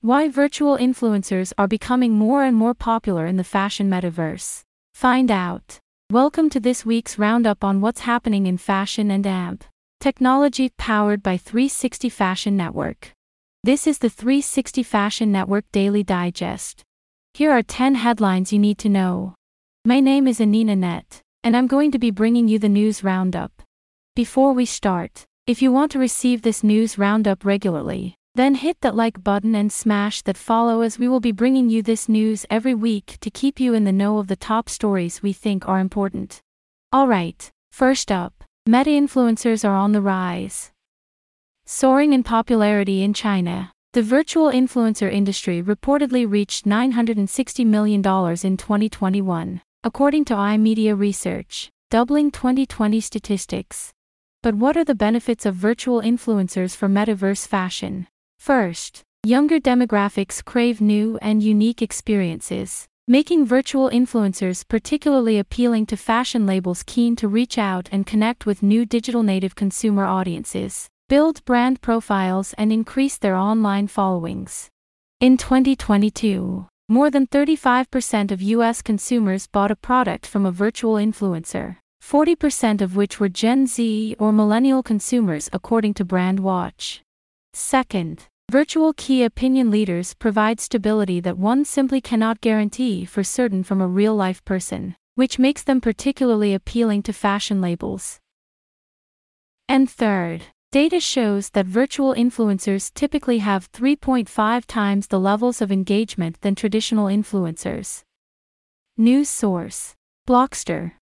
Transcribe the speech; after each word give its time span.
Why 0.00 0.28
virtual 0.28 0.78
influencers 0.78 1.52
are 1.58 1.66
becoming 1.66 2.12
more 2.12 2.44
and 2.44 2.56
more 2.56 2.72
popular 2.72 3.26
in 3.26 3.36
the 3.36 3.42
fashion 3.42 3.90
metaverse. 3.90 4.62
Find 4.94 5.28
out. 5.28 5.80
Welcome 6.12 6.50
to 6.50 6.60
this 6.60 6.86
week's 6.86 7.18
roundup 7.18 7.64
on 7.64 7.80
what's 7.80 8.02
happening 8.02 8.46
in 8.46 8.58
fashion 8.58 9.10
and 9.10 9.26
AMP. 9.26 9.64
Technology 9.98 10.70
powered 10.78 11.20
by 11.20 11.36
360 11.36 12.08
Fashion 12.10 12.56
Network. 12.56 13.10
This 13.64 13.88
is 13.88 13.98
the 13.98 14.08
360 14.08 14.84
Fashion 14.84 15.32
Network 15.32 15.64
Daily 15.72 16.04
Digest. 16.04 16.84
Here 17.34 17.50
are 17.50 17.64
10 17.64 17.96
headlines 17.96 18.52
you 18.52 18.60
need 18.60 18.78
to 18.78 18.88
know. 18.88 19.34
My 19.84 19.98
name 19.98 20.28
is 20.28 20.40
Anina 20.40 20.76
Net, 20.76 21.22
and 21.42 21.56
I'm 21.56 21.66
going 21.66 21.90
to 21.90 21.98
be 21.98 22.12
bringing 22.12 22.46
you 22.46 22.60
the 22.60 22.68
news 22.68 23.02
roundup. 23.02 23.50
Before 24.14 24.52
we 24.52 24.64
start, 24.64 25.24
if 25.48 25.60
you 25.60 25.72
want 25.72 25.90
to 25.90 25.98
receive 25.98 26.42
this 26.42 26.62
news 26.62 26.98
roundup 26.98 27.44
regularly, 27.44 28.14
then 28.34 28.54
hit 28.54 28.80
that 28.82 28.94
like 28.94 29.24
button 29.24 29.54
and 29.54 29.72
smash 29.72 30.22
that 30.22 30.36
follow 30.36 30.82
as 30.82 30.98
we 30.98 31.08
will 31.08 31.20
be 31.20 31.32
bringing 31.32 31.68
you 31.68 31.82
this 31.82 32.08
news 32.08 32.46
every 32.48 32.74
week 32.74 33.16
to 33.20 33.30
keep 33.30 33.58
you 33.58 33.74
in 33.74 33.84
the 33.84 33.92
know 33.92 34.18
of 34.18 34.28
the 34.28 34.36
top 34.36 34.68
stories 34.68 35.22
we 35.22 35.32
think 35.32 35.68
are 35.68 35.80
important. 35.80 36.40
Alright, 36.94 37.50
first 37.72 38.12
up, 38.12 38.44
meta 38.64 38.90
influencers 38.90 39.68
are 39.68 39.74
on 39.74 39.92
the 39.92 40.00
rise. 40.00 40.70
Soaring 41.66 42.12
in 42.12 42.22
popularity 42.22 43.02
in 43.02 43.12
China, 43.12 43.72
the 43.92 44.02
virtual 44.02 44.52
influencer 44.52 45.10
industry 45.10 45.62
reportedly 45.62 46.30
reached 46.30 46.64
$960 46.64 47.66
million 47.66 47.98
in 47.98 48.56
2021, 48.56 49.62
according 49.82 50.24
to 50.26 50.34
iMedia 50.34 50.96
Research, 50.96 51.70
doubling 51.90 52.30
2020 52.30 53.00
statistics. 53.00 53.92
But 54.42 54.54
what 54.54 54.76
are 54.76 54.84
the 54.84 54.94
benefits 54.94 55.44
of 55.44 55.56
virtual 55.56 56.00
influencers 56.02 56.76
for 56.76 56.88
metaverse 56.88 57.46
fashion? 57.46 58.06
First, 58.38 59.02
younger 59.26 59.60
demographics 59.60 60.42
crave 60.42 60.80
new 60.80 61.18
and 61.20 61.42
unique 61.42 61.82
experiences, 61.82 62.86
making 63.06 63.46
virtual 63.46 63.90
influencers 63.90 64.66
particularly 64.66 65.38
appealing 65.38 65.86
to 65.86 65.96
fashion 65.96 66.46
labels 66.46 66.82
keen 66.82 67.16
to 67.16 67.28
reach 67.28 67.58
out 67.58 67.88
and 67.92 68.06
connect 68.06 68.46
with 68.46 68.62
new 68.62 68.86
digital 68.86 69.22
native 69.22 69.54
consumer 69.54 70.04
audiences, 70.04 70.88
build 71.08 71.44
brand 71.44 71.80
profiles, 71.80 72.54
and 72.54 72.72
increase 72.72 73.18
their 73.18 73.36
online 73.36 73.86
followings. 73.86 74.68
In 75.20 75.36
2022, 75.36 76.66
more 76.88 77.10
than 77.10 77.26
35% 77.26 78.30
of 78.30 78.40
US 78.40 78.82
consumers 78.82 79.46
bought 79.46 79.70
a 79.70 79.76
product 79.76 80.26
from 80.26 80.46
a 80.46 80.52
virtual 80.52 80.94
influencer. 80.94 81.76
40% 82.02 82.80
of 82.80 82.96
which 82.96 83.20
were 83.20 83.28
Gen 83.28 83.66
Z 83.66 84.16
or 84.18 84.32
millennial 84.32 84.82
consumers 84.82 85.50
according 85.52 85.92
to 85.94 86.04
Brandwatch. 86.04 87.00
Second, 87.60 88.28
virtual 88.52 88.92
key 88.92 89.24
opinion 89.24 89.68
leaders 89.68 90.14
provide 90.14 90.60
stability 90.60 91.18
that 91.18 91.36
one 91.36 91.64
simply 91.64 92.00
cannot 92.00 92.40
guarantee 92.40 93.04
for 93.04 93.24
certain 93.24 93.64
from 93.64 93.80
a 93.80 93.88
real 93.88 94.14
life 94.14 94.44
person, 94.44 94.94
which 95.16 95.40
makes 95.40 95.64
them 95.64 95.80
particularly 95.80 96.54
appealing 96.54 97.02
to 97.02 97.12
fashion 97.12 97.60
labels. 97.60 98.20
And 99.68 99.90
third, 99.90 100.44
data 100.70 101.00
shows 101.00 101.50
that 101.50 101.66
virtual 101.66 102.14
influencers 102.14 102.94
typically 102.94 103.38
have 103.38 103.72
3.5 103.72 104.64
times 104.64 105.08
the 105.08 105.18
levels 105.18 105.60
of 105.60 105.72
engagement 105.72 106.40
than 106.42 106.54
traditional 106.54 107.06
influencers. 107.06 108.04
News 108.96 109.28
source 109.28 109.96
Blockster 110.28 110.92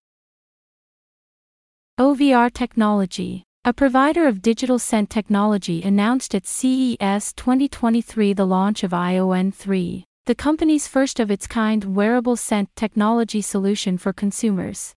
OVR 1.99 2.51
Technology, 2.51 3.46
a 3.67 3.73
provider 3.73 4.25
of 4.25 4.41
digital 4.41 4.79
scent 4.79 5.09
technology, 5.09 5.83
announced 5.83 6.33
at 6.33 6.47
CES 6.47 7.33
2023 7.33 8.31
the 8.31 8.45
launch 8.45 8.81
of 8.81 8.93
ION 8.93 9.51
3, 9.51 10.05
the 10.25 10.33
company's 10.33 10.87
first 10.87 11.19
of 11.19 11.29
its 11.29 11.47
kind 11.47 11.93
wearable 11.93 12.37
scent 12.37 12.69
technology 12.77 13.41
solution 13.41 13.97
for 13.97 14.13
consumers. 14.13 14.93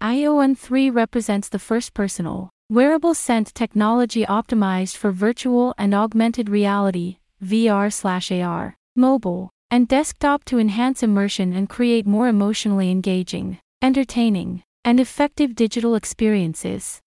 ION 0.00 0.54
3 0.54 0.88
represents 0.88 1.48
the 1.48 1.58
first 1.58 1.94
personal, 1.94 2.48
wearable 2.70 3.12
scent 3.12 3.52
technology 3.56 4.24
optimized 4.24 4.96
for 4.96 5.10
virtual 5.10 5.74
and 5.76 5.92
augmented 5.92 6.48
reality, 6.48 7.16
VR/AR, 7.42 8.76
mobile, 8.94 9.50
and 9.72 9.88
desktop 9.88 10.44
to 10.44 10.60
enhance 10.60 11.02
immersion 11.02 11.52
and 11.52 11.68
create 11.68 12.06
more 12.06 12.28
emotionally 12.28 12.88
engaging, 12.88 13.58
entertaining, 13.82 14.62
and 14.84 15.00
effective 15.00 15.56
digital 15.56 15.96
experiences. 15.96 17.01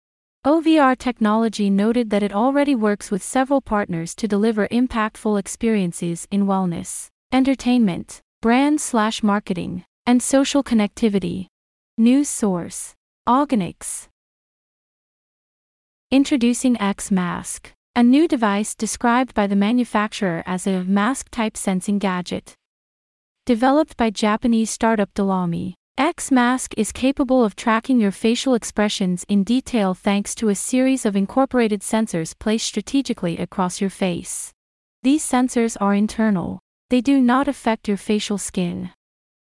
OVR 0.44 0.94
Technology 0.98 1.70
noted 1.70 2.10
that 2.10 2.22
it 2.22 2.30
already 2.30 2.74
works 2.74 3.10
with 3.10 3.22
several 3.22 3.62
partners 3.62 4.14
to 4.14 4.28
deliver 4.28 4.68
impactful 4.68 5.40
experiences 5.40 6.28
in 6.30 6.44
wellness, 6.44 7.08
entertainment, 7.32 8.20
brand 8.42 8.78
slash 8.78 9.22
marketing, 9.22 9.86
and 10.04 10.22
social 10.22 10.62
connectivity. 10.62 11.46
News 11.96 12.28
source 12.28 12.92
Auganix. 13.26 14.08
Introducing 16.10 16.78
X 16.78 17.10
Mask, 17.10 17.72
a 17.96 18.02
new 18.02 18.28
device 18.28 18.74
described 18.74 19.32
by 19.32 19.46
the 19.46 19.56
manufacturer 19.56 20.42
as 20.44 20.66
a 20.66 20.84
mask 20.84 21.30
type 21.30 21.56
sensing 21.56 21.98
gadget. 21.98 22.52
Developed 23.46 23.96
by 23.96 24.10
Japanese 24.10 24.68
startup 24.70 25.14
Dolami, 25.14 25.72
X-Mask 25.96 26.74
is 26.76 26.90
capable 26.90 27.44
of 27.44 27.54
tracking 27.54 28.00
your 28.00 28.10
facial 28.10 28.54
expressions 28.54 29.24
in 29.28 29.44
detail 29.44 29.94
thanks 29.94 30.34
to 30.34 30.48
a 30.48 30.54
series 30.56 31.06
of 31.06 31.14
incorporated 31.14 31.82
sensors 31.82 32.36
placed 32.36 32.66
strategically 32.66 33.38
across 33.38 33.80
your 33.80 33.90
face. 33.90 34.52
These 35.04 35.24
sensors 35.24 35.76
are 35.80 35.94
internal, 35.94 36.58
they 36.90 37.00
do 37.00 37.20
not 37.20 37.46
affect 37.46 37.86
your 37.86 37.96
facial 37.96 38.38
skin. 38.38 38.90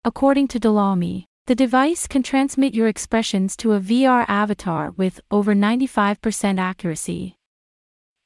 According 0.06 0.48
to 0.50 0.60
Dolami, 0.60 1.26
the 1.48 1.56
device 1.56 2.06
can 2.06 2.22
transmit 2.22 2.76
your 2.76 2.88
expressions 2.88 3.58
to 3.58 3.74
a 3.74 3.80
VR 3.80 4.24
avatar 4.28 4.92
with 4.92 5.22
over 5.32 5.56
95% 5.56 6.60
accuracy. 6.60 7.36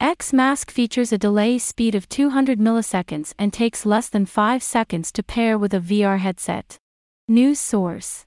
X-Mask 0.02 0.70
features 0.70 1.14
a 1.14 1.18
delay 1.18 1.58
speed 1.58 1.96
of 1.96 2.10
200 2.10 2.60
milliseconds 2.60 3.34
and 3.40 3.54
takes 3.54 3.86
less 3.86 4.10
than 4.10 4.26
5 4.26 4.62
seconds 4.62 5.14
to 5.14 5.24
pair 5.24 5.58
with 5.58 5.74
a 5.74 5.80
VR 5.80 6.20
headset. 6.20 6.78
News 7.30 7.60
source 7.60 8.24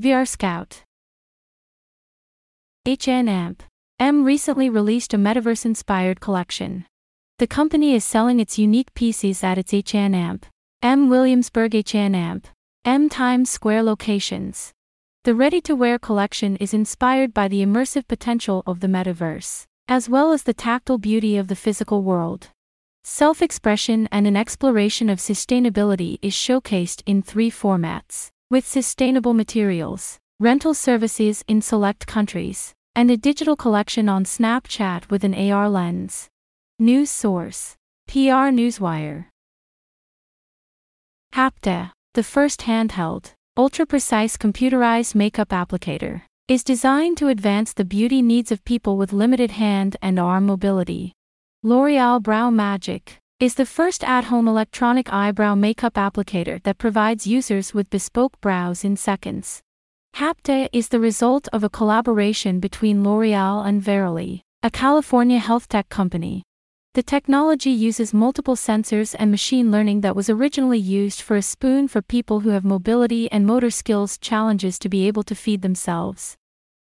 VR 0.00 0.28
Scout. 0.28 0.84
HNAMP. 2.86 3.62
M 3.98 4.22
recently 4.22 4.70
released 4.70 5.12
a 5.12 5.16
metaverse 5.16 5.64
inspired 5.64 6.20
collection. 6.20 6.86
The 7.40 7.48
company 7.48 7.96
is 7.96 8.04
selling 8.04 8.38
its 8.38 8.56
unique 8.56 8.94
pieces 8.94 9.42
at 9.42 9.58
its 9.58 9.72
HNAMP. 9.72 10.44
M 10.82 11.10
Williamsburg 11.10 11.72
HNAMP. 11.72 12.44
M 12.84 13.08
Times 13.08 13.50
Square 13.50 13.82
locations. 13.82 14.70
The 15.24 15.34
ready 15.34 15.60
to 15.62 15.74
wear 15.74 15.98
collection 15.98 16.54
is 16.58 16.72
inspired 16.72 17.34
by 17.34 17.48
the 17.48 17.60
immersive 17.60 18.06
potential 18.06 18.62
of 18.68 18.78
the 18.78 18.86
metaverse, 18.86 19.64
as 19.88 20.08
well 20.08 20.30
as 20.30 20.44
the 20.44 20.54
tactile 20.54 20.98
beauty 20.98 21.36
of 21.36 21.48
the 21.48 21.56
physical 21.56 22.04
world. 22.04 22.50
Self 23.02 23.42
expression 23.42 24.08
and 24.12 24.28
an 24.28 24.36
exploration 24.36 25.10
of 25.10 25.18
sustainability 25.18 26.18
is 26.22 26.34
showcased 26.34 27.02
in 27.04 27.20
three 27.20 27.50
formats 27.50 28.30
with 28.50 28.66
sustainable 28.66 29.34
materials, 29.34 30.18
rental 30.38 30.74
services 30.74 31.44
in 31.48 31.62
select 31.62 32.06
countries, 32.06 32.72
and 32.94 33.10
a 33.10 33.16
digital 33.16 33.56
collection 33.56 34.08
on 34.08 34.24
Snapchat 34.24 35.10
with 35.10 35.24
an 35.24 35.34
AR 35.34 35.68
lens. 35.68 36.28
News 36.78 37.10
source 37.10 37.76
PR 38.06 38.50
Newswire. 38.52 39.26
Hapta, 41.34 41.92
the 42.12 42.22
first 42.22 42.60
handheld, 42.60 43.32
ultra 43.56 43.86
precise 43.86 44.36
computerized 44.36 45.14
makeup 45.14 45.48
applicator, 45.48 46.22
is 46.46 46.62
designed 46.62 47.16
to 47.16 47.28
advance 47.28 47.72
the 47.72 47.84
beauty 47.84 48.20
needs 48.20 48.52
of 48.52 48.64
people 48.64 48.96
with 48.96 49.12
limited 49.12 49.52
hand 49.52 49.96
and 50.02 50.18
arm 50.18 50.46
mobility. 50.46 51.12
L'Oreal 51.62 52.22
Brow 52.22 52.50
Magic, 52.50 53.18
is 53.40 53.56
the 53.56 53.66
first 53.66 54.04
at-home 54.04 54.46
electronic 54.46 55.12
eyebrow 55.12 55.56
makeup 55.56 55.94
applicator 55.94 56.62
that 56.62 56.78
provides 56.78 57.26
users 57.26 57.74
with 57.74 57.90
bespoke 57.90 58.40
brows 58.40 58.84
in 58.84 58.96
seconds. 58.96 59.60
Hapta 60.14 60.68
is 60.72 60.88
the 60.88 61.00
result 61.00 61.48
of 61.52 61.64
a 61.64 61.68
collaboration 61.68 62.60
between 62.60 63.02
L'Oreal 63.02 63.66
and 63.66 63.82
Verily, 63.82 64.42
a 64.62 64.70
California 64.70 65.40
health 65.40 65.68
tech 65.68 65.88
company. 65.88 66.44
The 66.94 67.02
technology 67.02 67.70
uses 67.70 68.14
multiple 68.14 68.54
sensors 68.54 69.16
and 69.18 69.32
machine 69.32 69.72
learning 69.72 70.02
that 70.02 70.14
was 70.14 70.30
originally 70.30 70.78
used 70.78 71.20
for 71.20 71.34
a 71.34 71.42
spoon 71.42 71.88
for 71.88 72.02
people 72.02 72.40
who 72.40 72.50
have 72.50 72.64
mobility 72.64 73.28
and 73.32 73.44
motor 73.44 73.70
skills 73.70 74.16
challenges 74.16 74.78
to 74.78 74.88
be 74.88 75.08
able 75.08 75.24
to 75.24 75.34
feed 75.34 75.62
themselves. 75.62 76.36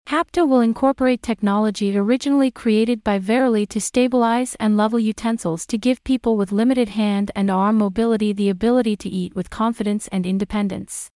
Hapta 0.09 0.47
will 0.47 0.61
incorporate 0.61 1.23
technology 1.23 1.97
originally 1.97 2.51
created 2.51 3.03
by 3.03 3.19
Verily 3.19 3.65
to 3.67 3.81
stabilize 3.81 4.55
and 4.61 4.77
level 4.77 4.99
utensils 4.99 5.65
to 5.67 5.79
give 5.79 6.05
people 6.05 6.37
with 6.37 6.53
limited 6.53 6.91
hand 6.91 7.31
and 7.35 7.51
arm 7.51 7.79
mobility 7.79 8.33
the 8.33 8.51
ability 8.51 8.97
to 8.97 9.09
eat 9.09 9.35
with 9.35 9.49
confidence 9.49 10.09
and 10.09 10.27
independence. 10.27 11.11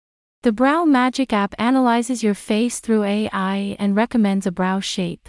The 0.42 0.52
Brow 0.52 0.84
Magic 0.84 1.32
app 1.32 1.54
analyzes 1.58 2.22
your 2.22 2.34
face 2.34 2.78
through 2.80 3.04
AI 3.04 3.76
and 3.78 3.96
recommends 3.96 4.46
a 4.46 4.52
brow 4.52 4.80
shape. 4.80 5.28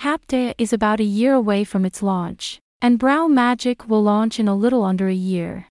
Hapta 0.00 0.54
is 0.56 0.72
about 0.72 0.98
a 0.98 1.04
year 1.04 1.34
away 1.34 1.62
from 1.64 1.84
its 1.84 2.02
launch, 2.02 2.58
And 2.82 2.98
Brow 2.98 3.28
Magic 3.28 3.86
will 3.86 4.02
launch 4.02 4.40
in 4.40 4.48
a 4.48 4.54
little 4.54 4.84
under 4.84 5.08
a 5.08 5.14
year. 5.14 5.68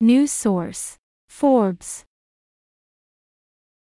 News 0.00 0.30
source 0.30 0.96
Forbes. 1.28 2.04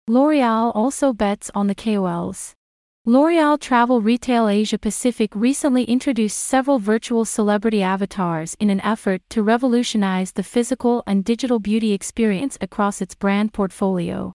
L'Oreal 0.07 0.71
also 0.75 1.15
bets 1.15 1.51
on 1.55 1.67
the 1.67 1.75
KOLs. 1.75 2.53
L'Oreal 3.07 3.59
Travel 3.59 4.03
Retail 4.03 4.49
Asia 4.49 4.77
Pacific 4.77 5.35
recently 5.35 5.85
introduced 5.85 6.37
several 6.37 6.79
virtual 6.79 7.25
celebrity 7.25 7.83
avatars 7.83 8.55
in 8.61 8.69
an 8.69 8.83
effort 8.83 9.23
to 9.31 9.43
revolutionize 9.43 10.33
the 10.33 10.43
physical 10.43 11.03
and 11.07 11.25
digital 11.25 11.59
beauty 11.59 11.93
experience 11.93 12.59
across 12.61 13.01
its 13.01 13.15
brand 13.15 13.55
portfolio. 13.55 14.31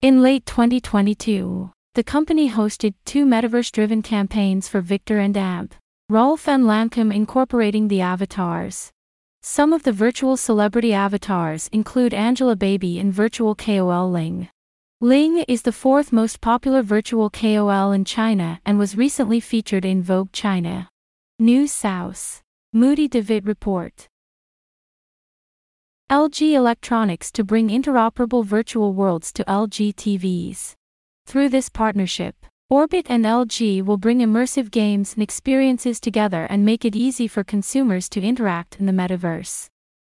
In 0.00 0.22
late 0.22 0.44
2022, 0.44 1.70
the 1.94 2.02
company 2.02 2.50
hosted 2.50 2.94
two 3.04 3.24
metaverse 3.24 3.70
driven 3.70 4.02
campaigns 4.02 4.66
for 4.66 4.80
Viktor 4.80 5.20
and 5.20 5.36
AMP, 5.36 5.76
Rolf 6.08 6.48
and 6.48 6.64
Lancome 6.64 7.14
incorporating 7.14 7.86
the 7.86 8.00
avatars. 8.00 8.90
Some 9.40 9.72
of 9.72 9.84
the 9.84 9.92
virtual 9.92 10.36
celebrity 10.36 10.92
avatars 10.92 11.68
include 11.68 12.10
Angelababy 12.10 12.98
and 12.98 13.12
virtual 13.12 13.54
KOL 13.54 14.10
Ling. 14.10 14.48
Ling 15.04 15.38
is 15.48 15.62
the 15.62 15.72
fourth 15.72 16.12
most 16.12 16.40
popular 16.40 16.80
virtual 16.80 17.28
KOL 17.28 17.90
in 17.90 18.04
China 18.04 18.60
and 18.64 18.78
was 18.78 18.96
recently 18.96 19.40
featured 19.40 19.84
in 19.84 20.00
Vogue 20.00 20.30
China. 20.30 20.88
News 21.40 21.72
South. 21.72 22.40
Moodie 22.72 23.08
Davitt 23.08 23.44
Report. 23.44 24.06
LG 26.08 26.52
Electronics 26.52 27.32
to 27.32 27.42
bring 27.42 27.68
interoperable 27.68 28.44
virtual 28.44 28.92
worlds 28.92 29.32
to 29.32 29.44
LG 29.46 29.96
TVs. 29.96 30.74
Through 31.26 31.48
this 31.48 31.68
partnership, 31.68 32.36
Orbit 32.70 33.06
and 33.08 33.24
LG 33.24 33.84
will 33.84 33.98
bring 33.98 34.20
immersive 34.20 34.70
games 34.70 35.14
and 35.14 35.22
experiences 35.24 35.98
together 35.98 36.46
and 36.48 36.64
make 36.64 36.84
it 36.84 36.94
easy 36.94 37.26
for 37.26 37.42
consumers 37.42 38.08
to 38.10 38.20
interact 38.22 38.78
in 38.78 38.86
the 38.86 38.92
metaverse. 38.92 39.66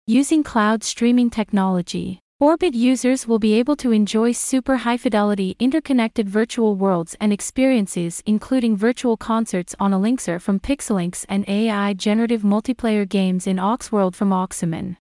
Using 0.08 0.42
cloud 0.42 0.82
streaming 0.82 1.30
technology, 1.30 2.18
Orbit 2.42 2.74
users 2.74 3.28
will 3.28 3.38
be 3.38 3.52
able 3.52 3.76
to 3.76 3.92
enjoy 3.92 4.32
super 4.32 4.78
high 4.78 4.96
fidelity 4.96 5.56
interconnected 5.58 6.26
virtual 6.26 6.74
worlds 6.74 7.14
and 7.20 7.34
experiences, 7.34 8.22
including 8.24 8.78
virtual 8.78 9.18
concerts 9.18 9.74
on 9.78 9.92
Elixir 9.92 10.38
from 10.38 10.58
Pixelynx 10.58 11.26
and 11.28 11.46
AI 11.46 11.92
generative 11.92 12.40
multiplayer 12.40 13.06
games 13.06 13.46
in 13.46 13.58
Oxworld 13.58 14.14
from 14.14 14.30
Oxymen. 14.30 14.96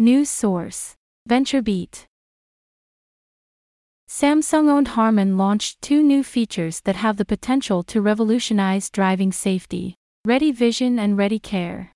News 0.00 0.28
source 0.28 0.96
VentureBeat. 1.28 2.06
Samsung 4.08 4.68
owned 4.68 4.88
Harman 4.88 5.38
launched 5.38 5.80
two 5.80 6.02
new 6.02 6.24
features 6.24 6.80
that 6.80 6.96
have 6.96 7.18
the 7.18 7.24
potential 7.24 7.84
to 7.84 8.00
revolutionize 8.00 8.90
driving 8.90 9.30
safety 9.30 9.94
Ready 10.24 10.50
Vision 10.50 10.98
and 10.98 11.16
Ready 11.16 11.38
Care. 11.38 11.92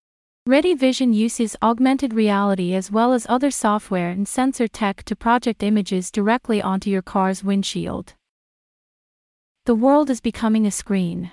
Ready 0.46 0.74
Vision 0.74 1.14
uses 1.14 1.56
augmented 1.62 2.12
reality 2.12 2.74
as 2.74 2.90
well 2.90 3.14
as 3.14 3.26
other 3.30 3.50
software 3.50 4.10
and 4.10 4.28
sensor 4.28 4.68
tech 4.68 5.02
to 5.04 5.16
project 5.16 5.62
images 5.62 6.10
directly 6.10 6.60
onto 6.60 6.90
your 6.90 7.00
car's 7.00 7.42
windshield. 7.42 8.12
The 9.64 9.74
world 9.74 10.10
is 10.10 10.20
becoming 10.20 10.66
a 10.66 10.70
screen. 10.70 11.30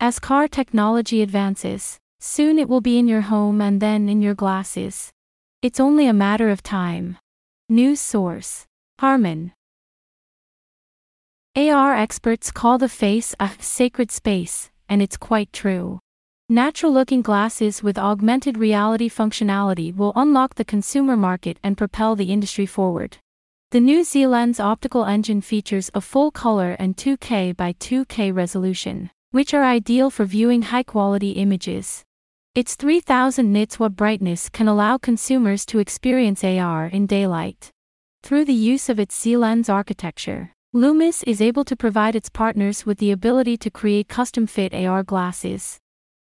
As 0.00 0.18
car 0.18 0.48
technology 0.48 1.22
advances, 1.22 1.98
soon 2.18 2.58
it 2.58 2.68
will 2.68 2.80
be 2.80 2.98
in 2.98 3.06
your 3.06 3.20
home 3.20 3.60
and 3.60 3.80
then 3.80 4.08
in 4.08 4.20
your 4.20 4.34
glasses. 4.34 5.12
It's 5.62 5.78
only 5.78 6.08
a 6.08 6.12
matter 6.12 6.50
of 6.50 6.60
time. 6.60 7.16
News 7.68 8.00
source 8.00 8.66
Harman. 8.98 9.52
AR 11.54 11.94
experts 11.94 12.50
call 12.50 12.76
the 12.76 12.88
face 12.88 13.36
a 13.38 13.50
sacred 13.60 14.10
space, 14.10 14.72
and 14.88 15.00
it's 15.00 15.16
quite 15.16 15.52
true. 15.52 16.00
Natural 16.50 16.90
looking 16.90 17.20
glasses 17.20 17.82
with 17.82 17.98
augmented 17.98 18.56
reality 18.56 19.10
functionality 19.10 19.94
will 19.94 20.14
unlock 20.16 20.54
the 20.54 20.64
consumer 20.64 21.14
market 21.14 21.58
and 21.62 21.76
propel 21.76 22.16
the 22.16 22.32
industry 22.32 22.64
forward. 22.64 23.18
The 23.70 23.80
new 23.80 24.02
Z-Lens 24.02 24.58
optical 24.58 25.04
engine 25.04 25.42
features 25.42 25.90
a 25.92 26.00
full 26.00 26.30
color 26.30 26.74
and 26.78 26.96
2K 26.96 27.54
by 27.54 27.74
2K 27.74 28.34
resolution, 28.34 29.10
which 29.30 29.52
are 29.52 29.62
ideal 29.62 30.08
for 30.08 30.24
viewing 30.24 30.62
high 30.62 30.84
quality 30.84 31.32
images. 31.32 32.02
Its 32.54 32.76
3000 32.76 33.52
nits 33.52 33.78
watt 33.78 33.94
brightness 33.94 34.48
can 34.48 34.68
allow 34.68 34.96
consumers 34.96 35.66
to 35.66 35.80
experience 35.80 36.42
AR 36.42 36.86
in 36.86 37.04
daylight. 37.04 37.68
Through 38.22 38.46
the 38.46 38.54
use 38.54 38.88
of 38.88 38.98
its 38.98 39.20
Z-Lens 39.20 39.68
architecture, 39.68 40.54
Lumus 40.74 41.22
is 41.26 41.42
able 41.42 41.66
to 41.66 41.76
provide 41.76 42.16
its 42.16 42.30
partners 42.30 42.86
with 42.86 42.96
the 42.96 43.10
ability 43.10 43.58
to 43.58 43.70
create 43.70 44.08
custom 44.08 44.46
fit 44.46 44.72
AR 44.72 45.02
glasses. 45.02 45.78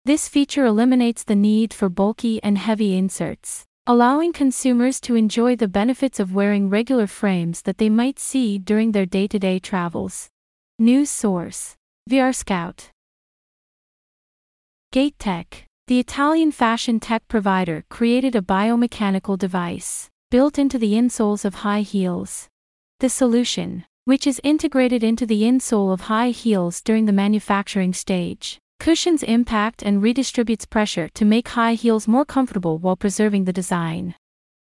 This 0.06 0.28
feature 0.28 0.66
eliminates 0.66 1.24
the 1.24 1.34
need 1.34 1.72
for 1.72 1.88
bulky 1.88 2.38
and 2.42 2.58
heavy 2.58 2.94
inserts, 2.94 3.64
allowing 3.86 4.34
consumers 4.34 5.00
to 5.00 5.14
enjoy 5.14 5.56
the 5.56 5.66
benefits 5.66 6.20
of 6.20 6.34
wearing 6.34 6.68
regular 6.68 7.06
frames 7.06 7.62
that 7.62 7.78
they 7.78 7.88
might 7.88 8.18
see 8.18 8.58
during 8.58 8.92
their 8.92 9.06
day 9.06 9.26
to 9.28 9.38
day 9.38 9.58
travels. 9.58 10.28
News 10.78 11.08
source 11.08 11.76
VR 12.10 12.34
Scout. 12.34 12.90
Gate 14.92 15.18
Tech, 15.18 15.64
the 15.86 15.98
Italian 15.98 16.52
fashion 16.52 17.00
tech 17.00 17.26
provider, 17.26 17.82
created 17.88 18.36
a 18.36 18.42
biomechanical 18.42 19.38
device 19.38 20.10
built 20.30 20.58
into 20.58 20.78
the 20.78 20.92
insoles 20.92 21.46
of 21.46 21.64
high 21.66 21.80
heels. 21.80 22.46
The 23.00 23.08
solution, 23.08 23.86
which 24.04 24.26
is 24.26 24.38
integrated 24.44 25.02
into 25.02 25.24
the 25.24 25.44
insole 25.44 25.94
of 25.94 26.02
high 26.12 26.28
heels 26.28 26.82
during 26.82 27.06
the 27.06 27.12
manufacturing 27.12 27.94
stage, 27.94 28.58
cushions 28.78 29.22
impact 29.22 29.82
and 29.82 30.02
redistributes 30.02 30.68
pressure 30.68 31.08
to 31.14 31.24
make 31.24 31.48
high 31.48 31.74
heels 31.74 32.08
more 32.08 32.24
comfortable 32.24 32.78
while 32.78 32.96
preserving 32.96 33.44
the 33.44 33.52
design. 33.52 34.14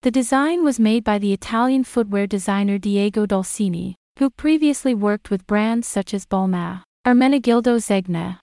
The 0.02 0.12
design 0.12 0.64
was 0.64 0.80
made 0.80 1.04
by 1.04 1.20
the 1.20 1.34
Italian 1.34 1.84
footwear 1.84 2.28
designer 2.28 2.78
Diego 2.78 3.26
Dolcini, 3.26 3.96
who 4.18 4.30
previously 4.30 4.94
worked 4.94 5.30
with 5.30 5.48
brands 5.48 5.88
such 5.88 6.14
as 6.14 6.26
Balmain, 6.26 6.84
Ermenegildo 7.06 7.78
Zegna, 7.80 8.40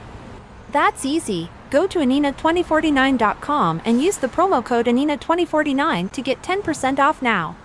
That's 0.70 1.06
easy. 1.06 1.48
Go 1.70 1.86
to 1.86 2.00
Anina2049.com 2.00 3.80
and 3.86 4.02
use 4.02 4.18
the 4.18 4.28
promo 4.28 4.62
code 4.62 4.84
Anina2049 4.84 6.12
to 6.12 6.20
get 6.20 6.42
10% 6.42 6.98
off 6.98 7.22
now. 7.22 7.56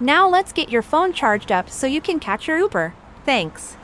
Now 0.00 0.26
let's 0.26 0.54
get 0.54 0.70
your 0.70 0.80
phone 0.80 1.12
charged 1.12 1.52
up 1.52 1.68
so 1.68 1.86
you 1.86 2.00
can 2.00 2.18
catch 2.18 2.48
your 2.48 2.56
Uber. 2.56 2.94
Thanks. 3.26 3.76